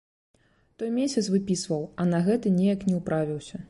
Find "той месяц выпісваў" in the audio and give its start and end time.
0.83-1.87